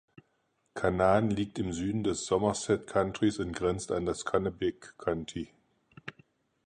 Canaan 0.73 1.29
liegt 1.29 1.59
im 1.59 1.71
Süden 1.73 2.03
des 2.03 2.25
Somerset 2.25 2.87
Countys 2.87 3.37
und 3.37 3.51
grenzt 3.53 3.91
an 3.91 4.07
das 4.07 4.25
Kennebec 4.25 4.95
County. 4.97 5.51